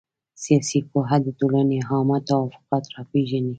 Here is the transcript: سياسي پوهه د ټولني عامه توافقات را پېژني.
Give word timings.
سياسي 0.43 0.79
پوهه 0.89 1.17
د 1.25 1.27
ټولني 1.39 1.77
عامه 1.89 2.17
توافقات 2.29 2.85
را 2.95 3.03
پېژني. 3.11 3.49